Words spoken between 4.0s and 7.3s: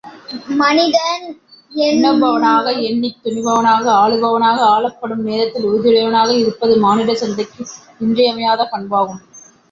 ஆளுபவனாக ஆளப்படும் நேரத்தில் உறுதியுடையவனாக இருப்பது மானிடச்